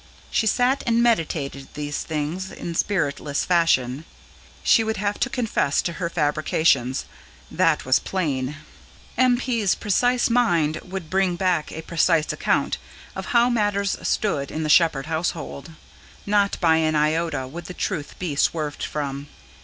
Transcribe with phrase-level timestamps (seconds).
[0.31, 4.05] She sat and meditated these things, in spiritless fashion.
[4.63, 7.05] She would have to confess to her fabrications
[7.51, 8.55] that was plain.
[9.15, 9.37] M.
[9.37, 12.79] P.'s precise mind would bring back a precise account
[13.15, 15.69] of how matters stood in the Shepherd household:
[16.25, 19.27] not by an iota would the truth be swerved from.